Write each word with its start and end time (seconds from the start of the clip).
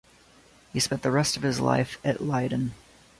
He 0.73 0.79
spent 0.79 1.03
the 1.03 1.11
rest 1.11 1.37
of 1.37 1.43
his 1.43 1.59
life 1.59 1.99
at 2.03 2.21
Leiden. 2.21 2.73